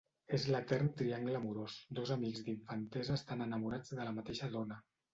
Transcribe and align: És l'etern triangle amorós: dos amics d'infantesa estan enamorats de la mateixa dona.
És 0.35 0.45
l'etern 0.53 0.89
triangle 1.01 1.35
amorós: 1.41 1.77
dos 2.01 2.15
amics 2.17 2.43
d'infantesa 2.49 3.21
estan 3.23 3.49
enamorats 3.51 3.99
de 3.99 4.05
la 4.11 4.19
mateixa 4.21 4.55
dona. 4.61 4.85